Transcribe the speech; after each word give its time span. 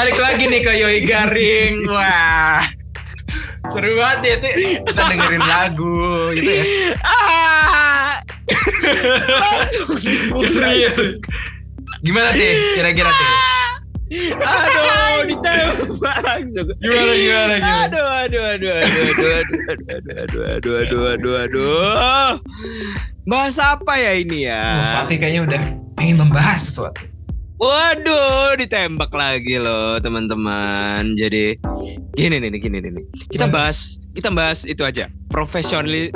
balik 0.00 0.16
lagi 0.16 0.48
nih 0.48 0.60
ke 0.64 0.72
Yoi 0.80 0.98
Garing. 1.04 1.84
Wah. 1.84 2.64
Seru 3.68 4.00
banget 4.00 4.20
ya 4.24 4.34
tuh 4.40 4.52
kita 4.88 5.02
dengerin 5.12 5.44
lagu 5.44 6.32
gitu 6.40 6.50
ya. 6.56 6.64
Ah. 7.04 8.24
Real. 10.56 11.20
Gimana 12.00 12.32
teh? 12.32 12.80
Kira-kira 12.80 13.12
teh? 13.12 13.30
Aduh, 14.40 15.28
ditembak 15.28 16.16
langsung. 16.24 16.72
Gimana 16.80 17.12
gimana 17.20 17.54
gimana? 17.60 17.84
Aduh, 17.84 18.08
aduh, 18.24 18.44
aduh, 18.56 18.72
aduh, 18.80 19.04
aduh, 19.04 19.32
aduh, 19.36 19.60
aduh, 19.68 20.16
aduh, 20.16 20.42
aduh, 20.48 20.74
aduh, 20.80 21.02
aduh, 21.12 21.34
aduh. 21.44 22.30
Bahas 23.28 23.60
apa 23.60 24.00
ya 24.00 24.16
ini 24.16 24.48
ya? 24.48 24.64
Oh, 24.64 25.04
Fatih 25.04 25.20
kayaknya 25.20 25.44
udah 25.44 25.60
pengen 25.92 26.24
membahas 26.24 26.72
sesuatu. 26.72 27.04
Waduh, 27.60 28.56
ditembak 28.56 29.12
lagi 29.12 29.60
loh 29.60 30.00
teman-teman. 30.00 31.12
Jadi 31.12 31.60
gini 32.16 32.40
nih, 32.40 32.56
gini 32.56 32.80
nih. 32.80 33.04
Kita 33.28 33.46
bahas, 33.46 34.00
kita 34.10 34.32
bahas 34.32 34.64
itu 34.64 34.80
aja. 34.80 35.12
Profesionali, 35.28 36.08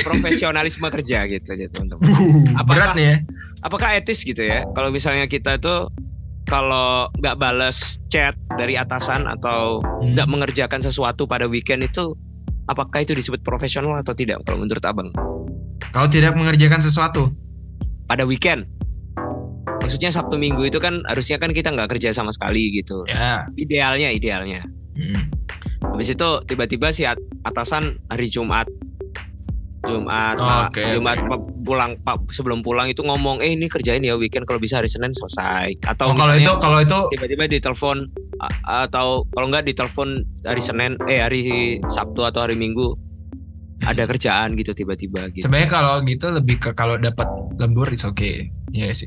profesionalisme 0.00 0.88
kerja 0.96 1.28
gitu 1.28 1.48
aja 1.52 1.68
teman-teman. 1.68 2.08
Apakah- 2.56 2.66
Berat 2.66 2.96
nih 2.96 3.06
ya. 3.06 3.16
Apakah 3.60 3.88
etis 3.94 4.24
gitu 4.24 4.40
ya? 4.40 4.64
Kalau 4.72 4.88
misalnya 4.88 5.28
kita 5.28 5.60
tuh 5.60 5.92
kalau 6.46 7.12
nggak 7.12 7.36
balas 7.36 8.00
chat 8.08 8.32
dari 8.56 8.78
atasan 8.78 9.28
atau 9.28 9.84
Hmm. 10.00 10.16
nggak 10.16 10.24
mengerjakan 10.24 10.80
sesuatu 10.80 11.24
pada 11.24 11.44
weekend 11.44 11.82
itu, 11.82 12.16
apakah 12.64 13.02
itu 13.02 13.12
disebut 13.12 13.42
profesional 13.42 13.92
atau 13.92 14.12
tidak? 14.12 14.40
Kalau 14.42 14.56
menurut 14.58 14.80
abang, 14.82 15.12
Kau 15.90 16.06
tidak 16.06 16.32
mengerjakan 16.32 16.80
sesuatu. 16.80 17.28
pada 18.06 18.22
weekend. 18.22 18.64
Maksudnya 19.86 20.10
Sabtu 20.10 20.34
Minggu 20.34 20.66
itu 20.66 20.82
kan 20.82 21.06
harusnya 21.06 21.38
kan 21.38 21.54
kita 21.54 21.70
nggak 21.70 21.94
kerja 21.94 22.10
sama 22.10 22.34
sekali 22.34 22.74
gitu. 22.74 23.06
Ya. 23.06 23.46
Idealnya, 23.54 24.10
idealnya. 24.10 24.66
Hmm. 24.98 25.30
Habis 25.86 26.10
itu 26.10 26.28
tiba-tiba 26.42 26.90
si 26.90 27.06
at- 27.06 27.22
atasan 27.42 28.02
hari 28.10 28.26
Jumat 28.26 28.66
Jumat 29.86 30.34
Oh, 30.36 30.66
oke, 30.66 30.82
Jumat 30.98 31.14
oke. 31.16 31.28
Pak, 31.30 31.40
pulang 31.62 31.92
Pak 31.96 32.16
sebelum 32.28 32.58
pulang 32.60 32.90
itu 32.90 33.00
ngomong 33.00 33.38
eh 33.38 33.54
ini 33.54 33.70
kerjain 33.70 34.02
ya 34.02 34.18
weekend 34.18 34.42
kalau 34.42 34.58
bisa 34.58 34.82
hari 34.82 34.90
Senin 34.90 35.14
selesai 35.14 35.78
atau 35.86 36.10
Oh, 36.10 36.16
kalau 36.16 36.34
itu 36.34 36.50
kalau 36.58 36.82
itu 36.82 36.98
tiba-tiba 37.14 37.46
ditelepon 37.46 38.10
atau 38.64 39.22
kalau 39.30 39.46
nggak 39.46 39.62
ditelepon 39.64 40.26
hari 40.42 40.58
Senin 40.58 40.98
eh 41.06 41.22
hari 41.22 41.42
Sabtu 41.86 42.26
atau 42.26 42.42
hari 42.42 42.58
Minggu 42.58 42.98
ada 43.86 44.02
kerjaan 44.04 44.58
gitu 44.58 44.74
tiba-tiba 44.74 45.30
gitu 45.30 45.46
sebenarnya 45.46 45.70
kalau 45.70 46.02
gitu 46.02 46.34
lebih 46.34 46.58
ke 46.58 46.74
kalau 46.74 46.98
dapat 46.98 47.30
lembur 47.54 47.86
it's 47.86 48.02
okay. 48.02 48.50
Iya 48.74 48.90
sih. 48.90 49.06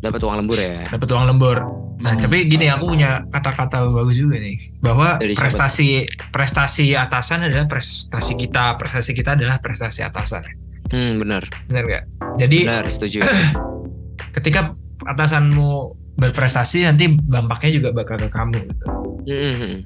Dapat 0.00 0.20
uang 0.20 0.36
lembur 0.38 0.56
ya 0.56 0.84
Dapat 0.86 1.08
uang 1.08 1.24
lembur. 1.26 1.58
Nah, 2.00 2.16
Hmm. 2.16 2.22
tapi 2.22 2.48
gini 2.48 2.64
aku 2.66 2.88
punya 2.90 3.28
kata-kata 3.28 3.84
bagus 3.86 4.16
juga 4.16 4.40
nih 4.40 4.56
bahwa 4.80 5.20
Dari 5.20 5.36
siapa? 5.36 5.44
prestasi 5.44 5.86
prestasi 6.30 6.84
atasan 6.94 7.44
adalah 7.44 7.68
prestasi 7.68 8.32
kita, 8.34 8.74
prestasi 8.74 9.12
kita 9.12 9.36
adalah 9.36 9.60
prestasi 9.60 10.00
atasan. 10.00 10.40
hmm 10.88 11.20
benar 11.20 11.44
Benar 11.68 11.84
nggak? 11.84 12.04
Jadi 12.36 12.58
benar 12.64 12.88
setuju 12.88 13.20
ketika 14.36 14.72
atasanmu 15.02 15.70
berprestasi 16.16 16.84
nanti 16.84 17.04
dampaknya 17.22 17.70
juga 17.74 17.88
bakal 17.94 18.16
ke 18.16 18.28
kamu 18.28 18.58
gitu. 18.64 18.86
Hmm, 19.22 19.54
hmm, 19.54 19.76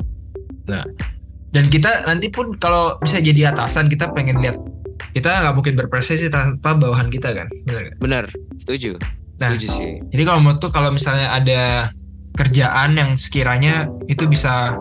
Dan 1.51 1.65
kita 1.67 2.03
nanti 2.05 2.31
pun 2.31 2.55
kalau 2.57 2.99
bisa 2.99 3.19
jadi 3.19 3.51
atasan 3.51 3.87
kita 3.87 4.11
pengen 4.11 4.39
lihat 4.39 4.59
kita 5.11 5.31
nggak 5.31 5.55
mungkin 5.55 5.75
berprestasi 5.77 6.27
tanpa 6.27 6.75
bawahan 6.75 7.07
kita 7.07 7.31
kan. 7.33 7.47
Benar 7.65 7.95
benar 7.99 8.25
setuju 8.57 8.99
Nah. 9.45 9.49
setuju 9.53 9.69
sih 9.77 9.93
Jadi 10.09 10.23
kalau 10.25 10.41
menurutku 10.41 10.69
kalau 10.73 10.89
misalnya 10.89 11.29
ada 11.37 11.93
kerjaan 12.35 12.97
yang 12.97 13.11
sekiranya 13.15 13.87
itu 14.11 14.27
bisa 14.27 14.75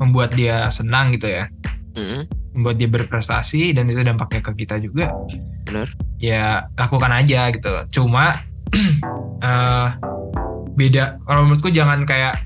membuat 0.00 0.34
dia 0.34 0.66
senang 0.70 1.14
gitu 1.14 1.28
ya, 1.30 1.46
Hmm, 1.94 2.26
membuat 2.54 2.78
dia 2.78 2.86
berprestasi 2.86 3.74
dan 3.74 3.90
itu 3.90 4.02
dampaknya 4.06 4.40
ke 4.42 4.52
kita 4.66 4.78
juga, 4.78 5.10
benar 5.66 5.90
ya 6.18 6.66
lakukan 6.78 7.10
aja 7.10 7.50
gitu. 7.50 7.70
Cuma 8.02 8.38
eh 9.46 9.88
beda. 10.74 11.18
Kalau 11.22 11.40
menurutku 11.46 11.70
jangan 11.74 12.06
kayak 12.06 12.38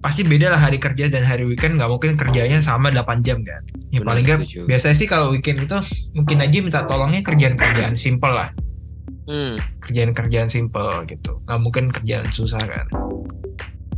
pasti 0.00 0.22
beda 0.22 0.52
lah 0.54 0.60
hari 0.60 0.78
kerja 0.78 1.08
dan 1.10 1.24
hari 1.26 1.44
weekend 1.44 1.76
nggak 1.80 1.90
mungkin 1.90 2.14
kerjanya 2.16 2.60
sama 2.64 2.92
8 2.92 3.20
jam 3.20 3.44
kan. 3.44 3.60
Ya 3.92 4.00
Benar, 4.00 4.08
paling 4.08 4.24
nggak 4.24 4.40
biasanya 4.68 4.96
sih 4.96 5.08
kalau 5.08 5.32
weekend 5.32 5.64
itu 5.64 5.76
mungkin 6.16 6.40
aja 6.40 6.56
minta 6.64 6.80
tolongnya 6.88 7.20
kerjaan-kerjaan 7.20 7.96
simple 7.96 8.32
lah. 8.32 8.48
Hmm, 9.26 9.58
kerjaan-kerjaan 9.82 10.46
simple 10.46 10.90
gitu. 11.10 11.42
Nggak 11.46 11.60
mungkin 11.62 11.84
kerjaan 11.90 12.26
susah 12.30 12.62
kan. 12.62 12.86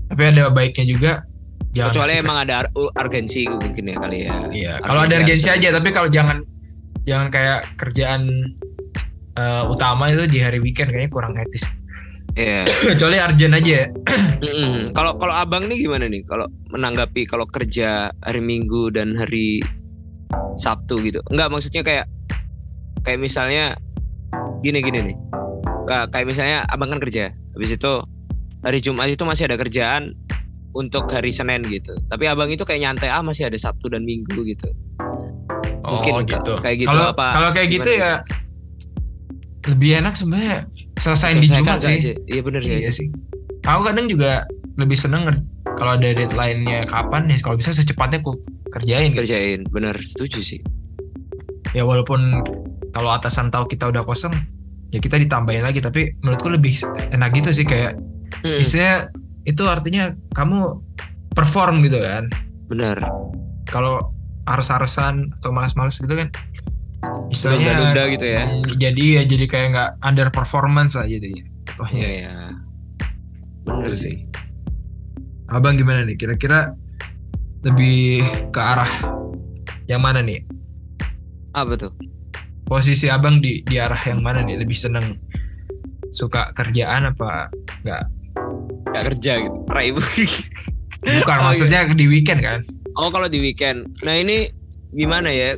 Tapi 0.08 0.22
ada 0.24 0.48
baiknya 0.48 0.88
juga 0.88 1.12
jangan 1.76 1.92
kecuali 1.92 2.12
kasih 2.16 2.24
emang 2.24 2.38
ada 2.48 2.56
urgensi 2.74 3.42
mungkin 3.44 3.84
ya 3.92 3.96
kali 4.00 4.18
ya. 4.24 4.32
Iya. 4.48 4.72
Kalau 4.80 5.00
ada 5.04 5.14
urgensi 5.20 5.48
aja 5.52 5.68
tapi 5.68 5.88
kalau 5.92 6.08
jangan 6.08 6.40
jangan 7.04 7.28
kayak 7.28 7.60
kerjaan 7.76 8.22
eh, 9.36 9.62
utama 9.68 10.08
itu 10.08 10.24
di 10.24 10.40
hari 10.40 10.64
weekend 10.64 10.90
kayaknya 10.92 11.12
kurang 11.12 11.36
etis. 11.36 11.68
Iya. 12.32 12.64
kecuali 12.96 13.16
urgent 13.20 13.54
aja 13.56 13.72
ya. 13.84 13.86
Kalau 14.96 15.12
kalau 15.20 15.34
abang 15.34 15.66
nih 15.68 15.84
gimana 15.84 16.06
nih? 16.08 16.22
Kalau 16.24 16.46
menanggapi 16.72 17.26
kalau 17.26 17.44
kerja 17.46 18.14
hari 18.22 18.40
Minggu 18.40 18.94
dan 18.94 19.14
hari 19.14 19.60
Sabtu 20.56 21.02
gitu? 21.02 21.20
Enggak 21.30 21.50
maksudnya 21.50 21.82
kayak 21.82 22.06
kayak 23.02 23.18
misalnya 23.18 23.78
gini 24.64 24.78
gini 24.82 24.98
nih. 25.12 25.16
Kayak 25.88 26.04
kayak 26.12 26.26
misalnya 26.28 26.58
abang 26.68 26.92
kan 26.92 27.00
kerja, 27.00 27.32
habis 27.56 27.70
itu 27.72 27.92
hari 28.60 28.78
Jumat 28.82 29.08
itu 29.08 29.24
masih 29.24 29.48
ada 29.48 29.56
kerjaan 29.56 30.12
untuk 30.76 31.08
hari 31.08 31.32
Senin 31.32 31.64
gitu. 31.64 31.96
Tapi 32.10 32.28
abang 32.28 32.52
itu 32.52 32.62
kayak 32.66 32.84
nyantai 32.84 33.08
ah 33.08 33.24
masih 33.24 33.48
ada 33.48 33.56
Sabtu 33.56 33.88
dan 33.88 34.04
Minggu 34.04 34.44
gitu. 34.44 34.68
Mungkin 35.88 36.12
oh, 36.12 36.20
ka- 36.26 36.36
gitu 36.36 36.52
kayak 36.60 36.76
gitu 36.84 36.90
kalau 36.92 37.16
apa 37.16 37.26
kalau 37.32 37.50
kayak 37.56 37.68
gitu 37.72 37.90
ya 37.96 38.20
lebih 39.68 39.90
enak 40.04 40.14
sebenarnya 40.16 40.56
selesai 41.00 41.40
di 41.40 41.48
Jumat 41.48 41.80
sih 41.80 42.16
Iya 42.28 42.40
bener 42.44 42.60
ya. 42.60 42.78
Iya 42.82 42.92
sih. 42.92 43.08
Aku 43.64 43.84
kadang 43.84 44.08
juga 44.08 44.44
lebih 44.76 44.96
seneng 44.96 45.24
nger- 45.28 45.46
kalau 45.76 45.96
ada 45.96 46.08
deadline-nya 46.12 46.84
kapan 46.88 47.30
ya 47.30 47.36
kalau 47.40 47.56
bisa 47.56 47.72
secepatnya 47.72 48.20
aku 48.20 48.36
kerjain 48.74 49.12
gitu. 49.12 49.24
Kerjain, 49.24 49.60
bener 49.72 49.96
setuju 49.96 50.40
sih. 50.44 50.60
Ya 51.76 51.84
walaupun 51.84 52.42
kalau 52.98 53.14
atasan 53.14 53.46
tahu 53.48 53.70
kita 53.70 53.86
udah 53.86 54.02
kosong 54.02 54.34
ya 54.90 54.98
kita 54.98 55.14
ditambahin 55.16 55.62
lagi 55.62 55.78
tapi 55.78 56.18
menurutku 56.18 56.50
lebih 56.50 56.74
enak 57.10 57.30
gitu 57.32 57.54
sih 57.54 57.62
kayak 57.62 57.94
Mm, 58.38 58.60
istilahnya 58.60 59.08
itu 59.44 59.62
artinya 59.64 60.04
kamu 60.30 60.84
perform 61.32 61.80
gitu 61.80 61.96
kan. 61.96 62.28
bener. 62.66 63.00
Kalau 63.64 64.12
harus-harusan 64.44 65.32
atau 65.34 65.50
malas-malas 65.50 65.96
gitu 65.96 66.12
kan 66.12 66.28
istilahnya 67.30 67.72
Nunda-nunda 67.72 68.04
gitu 68.12 68.26
ya. 68.28 68.44
mm, 68.46 68.76
jadi 68.76 69.04
ya 69.16 69.22
jadi 69.24 69.44
kayak 69.46 69.66
nggak 69.70 69.90
under 70.02 70.28
performance 70.28 70.92
lah 70.92 71.06
jadinya. 71.06 71.40
Oh 71.78 71.88
Iya 71.88 72.04
ya. 72.04 72.20
ya. 72.20 72.34
Bener 73.64 73.92
sih. 73.92 74.28
Abang 75.46 75.74
gimana 75.74 76.04
nih? 76.04 76.14
Kira-kira 76.14 76.76
lebih 77.64 78.22
ke 78.52 78.60
arah 78.60 78.92
yang 79.86 80.04
mana 80.04 80.20
nih? 80.20 80.44
Apa 81.56 81.74
tuh? 81.74 81.92
Posisi 82.68 83.08
abang 83.08 83.40
di 83.40 83.64
di 83.64 83.80
arah 83.80 83.98
yang 84.04 84.20
mana 84.20 84.44
nih? 84.44 84.60
Lebih 84.60 84.76
seneng 84.76 85.16
suka 86.12 86.52
kerjaan 86.52 87.08
apa 87.08 87.48
nggak? 87.84 88.02
Gak 88.92 89.04
kerja 89.12 89.32
gitu. 89.40 89.56
Rai 89.68 89.92
Bukan 89.92 91.36
Oh, 91.40 91.44
maksudnya 91.48 91.88
di 91.88 92.04
weekend 92.04 92.44
kan? 92.44 92.60
Oh 93.00 93.08
kalau 93.08 93.26
di 93.26 93.40
weekend. 93.40 93.88
Nah 94.04 94.20
ini 94.20 94.52
gimana 94.92 95.32
ya? 95.32 95.56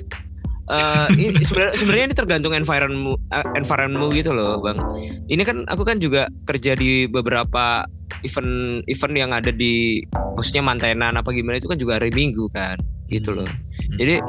Eh, 0.71 1.07
ini 1.19 1.43
sebenarnya 1.49 1.75
sebenarnya 1.75 2.05
ini 2.11 2.17
tergantung 2.17 2.55
environmentmu 2.55 3.15
eh, 3.35 3.47
environmentmu 3.59 4.07
gitu 4.15 4.31
loh 4.31 4.63
bang. 4.63 4.79
Ini 5.27 5.43
kan 5.43 5.67
aku 5.67 5.83
kan 5.83 5.99
juga 5.99 6.31
kerja 6.47 6.79
di 6.79 7.11
beberapa 7.11 7.83
event 8.23 8.87
event 8.87 9.15
yang 9.19 9.31
ada 9.35 9.51
di 9.51 10.05
maksudnya 10.39 10.63
mantenan 10.63 11.19
apa 11.19 11.31
gimana 11.35 11.59
itu 11.59 11.67
kan 11.67 11.79
juga 11.79 11.99
hari 11.99 12.15
Minggu 12.15 12.47
kan 12.55 12.79
gitu 13.11 13.35
loh. 13.35 13.49
Jadi 13.99 14.23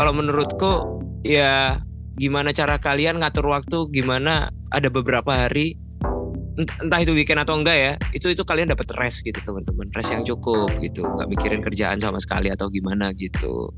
kalau 0.00 0.16
menurutku 0.16 1.04
ya 1.28 1.76
gimana 2.16 2.52
cara 2.52 2.76
kalian 2.76 3.20
ngatur 3.20 3.48
waktu 3.48 3.88
gimana 3.92 4.52
ada 4.72 4.88
beberapa 4.92 5.32
hari 5.32 5.76
ent- 6.60 6.76
entah 6.84 7.00
itu 7.00 7.16
weekend 7.16 7.40
atau 7.40 7.56
enggak 7.56 7.76
ya 7.76 7.92
itu 8.12 8.32
itu 8.32 8.44
kalian 8.44 8.72
dapat 8.72 8.88
rest 9.00 9.24
gitu 9.24 9.40
teman-teman. 9.40 9.88
Rest 9.96 10.12
yang 10.12 10.24
cukup 10.24 10.68
gitu. 10.84 11.04
Nggak 11.04 11.28
mikirin 11.28 11.60
kerjaan 11.64 12.00
sama 12.00 12.20
sekali 12.20 12.52
atau 12.52 12.68
gimana 12.68 13.12
gitu. 13.16 13.72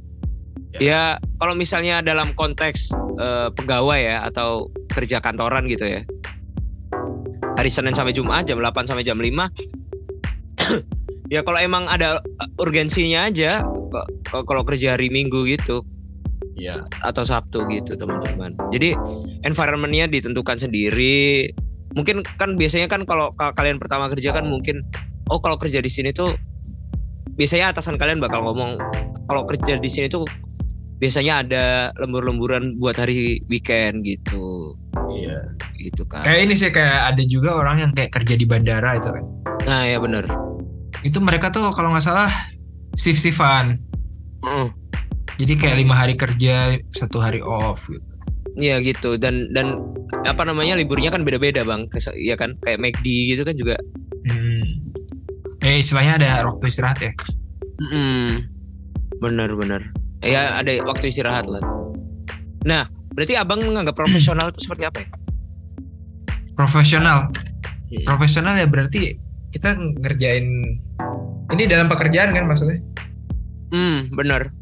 Ya. 0.83 1.23
Kalau 1.39 1.55
misalnya 1.55 2.03
dalam 2.03 2.35
konteks 2.35 2.91
eh, 3.19 3.49
pegawai 3.55 4.01
ya 4.01 4.27
atau 4.27 4.71
kerja 4.91 5.23
kantoran 5.23 5.71
gitu 5.71 5.87
ya. 5.87 6.03
Hari 7.55 7.71
Senin 7.71 7.95
sampai 7.95 8.11
Jumat 8.11 8.51
jam 8.51 8.59
8 8.59 8.91
sampai 8.91 9.07
jam 9.07 9.15
5 9.15 9.31
ya 11.35 11.41
kalau 11.47 11.59
emang 11.63 11.87
ada 11.87 12.19
eh, 12.19 12.51
urgensinya 12.59 13.31
aja 13.31 13.63
kalau 14.35 14.67
kerja 14.67 14.99
hari 14.99 15.07
Minggu 15.07 15.47
gitu 15.47 15.87
Iya. 16.55 16.87
atau 17.03 17.23
Sabtu 17.23 17.67
gitu 17.69 17.95
teman-teman. 17.95 18.55
Jadi 18.71 18.95
environmentnya 19.43 20.07
ditentukan 20.07 20.57
sendiri. 20.57 21.51
Mungkin 21.93 22.23
kan 22.37 22.55
biasanya 22.55 22.87
kan 22.87 23.03
kalau 23.03 23.31
ka- 23.33 23.53
kalian 23.53 23.79
pertama 23.79 24.07
kerja 24.09 24.31
kan 24.31 24.45
mungkin 24.45 24.83
oh 25.29 25.39
kalau 25.39 25.55
kerja 25.55 25.79
di 25.79 25.87
sini 25.87 26.11
tuh 26.11 26.35
biasanya 27.35 27.71
atasan 27.71 27.95
kalian 27.95 28.19
bakal 28.19 28.43
ngomong 28.43 28.79
kalau 29.25 29.43
kerja 29.45 29.75
di 29.75 29.87
sini 29.87 30.07
tuh 30.07 30.23
biasanya 30.97 31.43
ada 31.43 31.65
lembur-lemburan 31.97 32.79
buat 32.79 32.95
hari 32.95 33.43
weekend 33.45 34.03
gitu 34.03 34.75
Iya. 35.07 35.43
gitu 35.77 36.03
kan 36.05 36.23
Kayak 36.23 36.41
ini 36.41 36.55
sih 36.55 36.71
kayak 36.71 37.13
ada 37.13 37.23
juga 37.25 37.55
orang 37.55 37.77
yang 37.81 37.91
kayak 37.91 38.11
kerja 38.13 38.35
di 38.35 38.47
bandara 38.47 38.95
itu 38.95 39.11
kan. 39.11 39.25
nah 39.65 39.83
ya 39.83 39.99
bener 39.99 40.27
Itu 41.01 41.19
mereka 41.19 41.51
tuh 41.51 41.69
kalau 41.71 41.91
nggak 41.91 42.03
salah 42.03 42.31
shift 42.95 43.21
shiftan. 43.21 43.83
Mm, 44.41 44.71
Jadi 45.35 45.53
kayak 45.59 45.77
lima 45.83 45.95
hari 45.99 46.15
kerja, 46.15 46.79
satu 46.95 47.19
hari 47.19 47.43
off 47.43 47.91
gitu. 47.91 48.05
Iya 48.55 48.79
gitu 48.87 49.19
dan 49.19 49.51
dan 49.51 49.83
apa 50.23 50.47
namanya 50.47 50.79
liburnya 50.79 51.11
kan 51.11 51.27
beda-beda 51.27 51.67
bang 51.67 51.91
ya 52.15 52.39
kan 52.39 52.55
kayak 52.63 52.79
McD 52.79 53.35
gitu 53.35 53.43
kan 53.43 53.57
juga 53.59 53.77
Hmm. 54.25 54.81
Eh 55.61 55.85
istilahnya 55.85 56.17
ada 56.17 56.49
waktu 56.49 56.65
istirahat 56.71 56.97
ya. 57.03 57.13
Mm, 57.75 58.47
bener 59.19 59.51
bener 59.59 59.83
ya 60.23 60.63
ada 60.63 60.71
waktu 60.87 61.11
istirahat 61.11 61.45
lah 61.51 61.61
nah 62.65 62.87
berarti 63.13 63.35
abang 63.37 63.61
menganggap 63.61 63.95
profesional 63.99 64.49
itu 64.51 64.65
seperti 64.65 64.85
apa 64.89 64.99
ya 65.05 65.11
Profesional. 66.55 67.35
Hmm. 67.91 68.07
Profesional 68.07 68.55
ya 68.55 68.71
berarti 68.71 69.19
kita 69.51 69.75
ngerjain 69.75 70.47
ini 71.51 71.63
dalam 71.67 71.91
pekerjaan 71.91 72.31
kan 72.31 72.47
maksudnya. 72.47 72.79
hmm 73.75 74.15
bener 74.15 74.55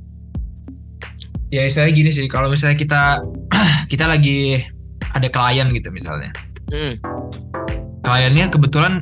Ya 1.53 1.69
istilahnya 1.69 1.93
gini 1.93 2.11
sih, 2.11 2.25
kalau 2.27 2.49
misalnya 2.49 2.75
kita 2.75 3.21
kita 3.93 4.09
lagi 4.09 4.65
ada 5.13 5.29
klien 5.29 5.69
gitu 5.77 5.93
misalnya. 5.93 6.33
Mm, 6.73 6.97
Kliennya 8.03 8.49
kebetulan 8.49 8.99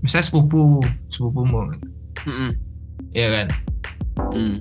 misalnya 0.00 0.26
sepupu, 0.26 0.80
sepupumu, 1.12 1.76
mm, 2.24 2.26
mm, 2.26 2.50
ya 3.12 3.28
kan? 3.28 3.46
mm. 4.32 4.56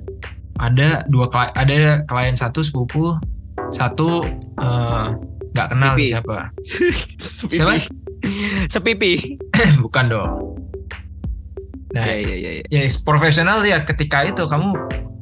Ada 0.59 1.07
dua 1.07 1.31
klien, 1.31 1.51
ada 1.56 1.75
klien 2.03 2.36
satu 2.36 2.59
sepupu, 2.59 3.15
satu 3.71 4.27
eh, 4.59 5.07
nggak 5.56 5.68
kenal 5.71 5.95
Pipi. 5.95 6.12
siapa. 6.12 6.51
Sepipi. 6.59 7.56
Siapa? 7.56 7.74
Sepipi. 8.75 9.13
Bukan 9.88 10.06
dong. 10.12 10.59
Nah, 11.95 12.06
Ya, 12.06 12.19
ya, 12.21 12.35
ya, 12.35 12.51
ya. 12.62 12.63
ya 12.69 12.81
profesional 13.01 13.63
ya 13.65 13.81
ketika 13.81 14.21
itu 14.21 14.44
kamu 14.45 14.75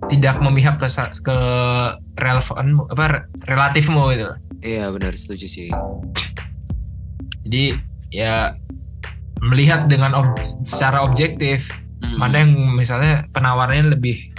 tidak 0.08 0.40
memihak 0.40 0.76
ke 0.78 0.88
ke 1.22 1.38
relevan 2.16 2.66
apa 2.88 3.04
re- 3.08 3.26
relatifmu 3.46 4.04
gitu. 4.16 4.28
Iya 4.64 4.90
benar 4.90 5.14
setuju 5.14 5.46
sih. 5.46 5.70
Jadi 7.44 7.76
ya 8.10 8.56
melihat 9.40 9.86
dengan 9.86 10.16
ob- 10.16 10.40
secara 10.64 11.04
objektif 11.04 11.70
Mm, 11.98 12.14
mana 12.22 12.46
yang 12.46 12.54
misalnya 12.78 13.26
penawarannya 13.34 13.98
lebih 13.98 14.30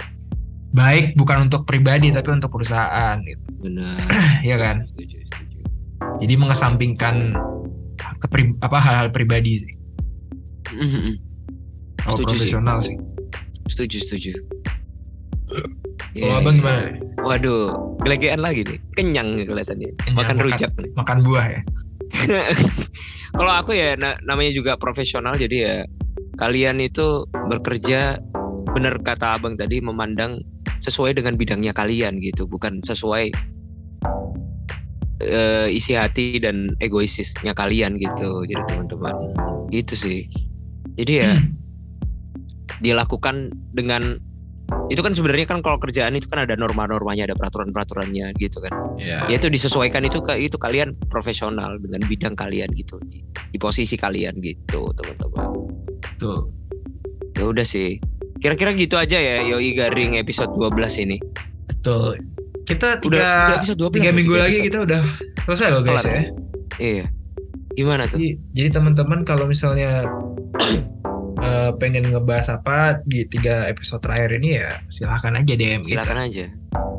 baik 0.71 1.11
bukan 1.19 1.51
untuk 1.51 1.67
pribadi 1.67 2.07
tapi 2.07 2.31
untuk 2.31 2.47
perusahaan 2.47 3.19
gitu. 3.19 3.43
benar. 3.59 3.99
Iya 4.47 4.55
kan? 4.55 4.75
Setuju, 4.87 5.17
setuju. 5.27 5.59
Jadi 6.23 6.33
mengesampingkan 6.39 7.35
kepri- 8.23 8.55
apa 8.63 8.79
hal-hal 8.79 9.11
pribadi 9.11 9.59
sih. 9.59 9.73
Mm, 10.71 10.79
mm, 10.79 11.01
mm. 11.03 11.15
Kalau 11.99 12.15
Setuju 12.15 12.23
sih. 12.23 12.31
profesional 12.39 12.77
sih. 12.79 12.95
Setuju, 13.67 13.97
setuju. 14.07 14.31
Kalau 16.19 16.29
Iya, 16.29 16.41
abang 16.41 16.53
iya. 16.53 16.59
gimana 16.61 16.79
nih? 16.83 16.95
Waduh, 17.19 17.63
gelegean 18.03 18.39
lagi 18.39 18.61
nih. 18.63 18.79
Kenyang 18.93 19.27
nih 19.35 19.45
kelihatannya. 19.45 19.89
Kenyang, 19.97 20.15
makan 20.15 20.35
makan- 20.35 20.45
rujak 20.45 20.71
nih. 20.75 20.89
Makan 20.95 21.17
buah 21.23 21.45
ya. 21.47 21.59
Kalau 23.37 23.53
aku 23.53 23.71
ya 23.71 23.93
na- 23.95 24.17
namanya 24.25 24.49
juga 24.49 24.73
profesional 24.75 25.37
jadi 25.37 25.57
ya 25.61 25.75
kalian 26.35 26.81
itu 26.81 27.21
bekerja 27.45 28.17
bener 28.73 28.97
kata 28.99 29.37
abang 29.37 29.53
tadi 29.53 29.77
memandang 29.77 30.41
sesuai 30.79 31.13
dengan 31.13 31.35
bidangnya 31.35 31.69
kalian 31.71 32.17
gitu, 32.17 32.47
bukan 32.47 32.79
sesuai 32.81 33.29
eh, 35.21 35.67
isi 35.69 35.93
hati 35.93 36.39
dan 36.39 36.71
egoisisnya 36.79 37.51
kalian 37.53 37.99
gitu. 37.99 38.47
Jadi 38.47 38.63
teman-teman 38.65 39.15
gitu 39.69 39.93
sih. 39.93 40.19
Jadi 40.95 41.13
ya 41.19 41.31
dilakukan 42.79 43.51
dengan 43.75 44.17
itu 44.89 45.01
kan 45.05 45.13
sebenarnya 45.13 45.45
kan 45.45 45.61
kalau 45.61 45.77
kerjaan 45.77 46.17
itu 46.17 46.25
kan 46.25 46.43
ada 46.43 46.57
norma-normanya, 46.57 47.29
ada 47.29 47.37
peraturan-peraturannya 47.37 48.33
gitu 48.41 48.57
kan. 48.59 48.73
Iya. 48.97 49.29
Ya 49.29 49.35
itu 49.37 49.47
disesuaikan 49.47 50.01
itu 50.03 50.17
itu 50.35 50.57
kalian 50.57 50.97
profesional 51.13 51.77
dengan 51.77 52.01
bidang 52.09 52.33
kalian 52.33 52.69
gitu 52.73 52.97
di, 53.05 53.21
di 53.53 53.57
posisi 53.61 53.93
kalian 53.95 54.41
gitu 54.41 54.89
teman-teman. 54.97 55.69
Tuh. 56.17 56.49
Ya 57.37 57.45
udah 57.45 57.63
sih. 57.63 58.01
Kira-kira 58.41 58.73
gitu 58.73 58.97
aja 58.97 59.19
ya 59.19 59.45
Yoi 59.45 59.77
Garing 59.77 60.17
episode 60.17 60.49
12 60.57 61.05
ini. 61.05 61.17
Betul. 61.69 62.17
Kita 62.65 62.97
tiga, 63.01 63.09
Udah, 63.09 63.21
udah 63.21 63.57
episode 63.61 63.79
12 63.81 63.95
tiga 63.97 64.09
minggu 64.13 64.33
tiga 64.33 64.41
lagi 64.41 64.51
episode. 64.57 64.67
kita 64.67 64.77
udah 64.89 65.01
selesai 65.45 65.67
loh 65.73 65.81
guys 65.85 66.01
Kelar. 66.01 66.09
ya. 66.09 66.21
Iya. 66.79 67.05
Gimana 67.77 68.03
tuh? 68.09 68.17
Jadi, 68.17 68.29
jadi 68.57 68.69
teman-teman 68.73 69.19
kalau 69.23 69.45
misalnya 69.45 70.09
eh, 71.39 71.71
pengen 71.75 72.03
ngebahas 72.05 72.47
apa 72.51 72.77
di 73.03 73.23
tiga 73.25 73.65
episode 73.65 73.99
terakhir 73.99 74.35
ini 74.35 74.57
ya 74.57 74.79
silahkan 74.87 75.33
aja 75.33 75.53
DM 75.53 75.81
kita. 75.81 76.01
Silakan 76.01 76.19
aja. 76.21 76.45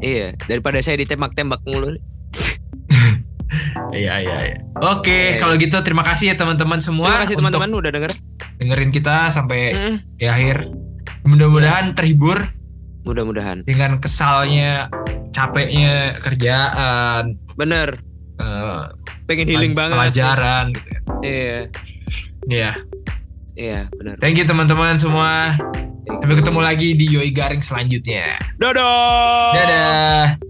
Iya, 0.00 0.32
daripada 0.42 0.80
saya 0.80 0.96
ditembak-tembak 0.96 1.60
mulu. 1.64 1.92
Iya 3.90 4.22
iya 4.22 4.36
iya. 4.40 4.56
Oke, 4.78 4.86
Oke. 5.02 5.18
kalau 5.36 5.58
gitu 5.58 5.74
terima 5.82 6.06
kasih 6.06 6.30
ya 6.30 6.36
teman-teman 6.36 6.78
semua 6.78 7.10
Terima 7.10 7.22
kasih 7.26 7.34
teman-teman 7.34 7.70
udah 7.74 7.90
denger. 7.90 8.12
dengerin 8.56 8.90
kita 8.90 9.26
sampai 9.28 9.74
Mm, 9.74 9.96
di 10.14 10.26
akhir. 10.26 10.70
Mudah-mudahan 11.20 11.92
terhibur 11.92 12.38
Mudah-mudahan. 13.02 13.66
dengan 13.66 13.98
kesalnya, 13.98 14.86
capeknya 15.30 16.14
kerjaan, 16.14 17.34
Bener. 17.56 17.98
eh, 18.38 18.82
Pengen 19.26 19.50
healing 19.50 19.74
banget. 19.74 19.98
pelajaran 19.98 20.64
gitu 20.70 20.86
ya. 20.86 21.00
Iya. 21.20 21.58
Iya. 22.46 22.70
Iya, 23.54 23.90
bener. 23.94 24.16
Thank 24.18 24.38
you 24.38 24.46
teman-teman 24.46 24.98
semua. 24.98 25.56
Sampai 26.06 26.36
ketemu 26.36 26.60
lagi 26.60 26.88
di 26.98 27.06
Yoi 27.06 27.30
Garing 27.30 27.62
selanjutnya. 27.62 28.34
Dadah. 28.58 29.54
Dadah. 29.54 30.49